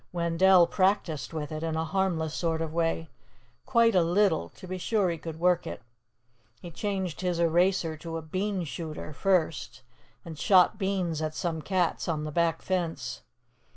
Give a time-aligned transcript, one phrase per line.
[0.11, 3.07] Wendell practiced with it, in a harmless sort of way,
[3.67, 5.83] quite a little, to be sure he could work it.
[6.59, 9.83] He changed his eraser to a bean shooter, first,
[10.25, 13.21] and shot beans at some cats on the back fence.